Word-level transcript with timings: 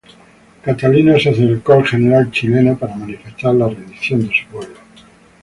Catalina 0.63 1.19
se 1.19 1.29
acercó 1.29 1.73
al 1.73 1.85
general 1.85 2.31
chileno 2.31 2.75
para 2.75 2.95
manifestar 2.95 3.53
la 3.53 3.67
rendición 3.69 4.21
de 4.27 4.33
su 4.33 4.47
pueblo. 4.51 4.77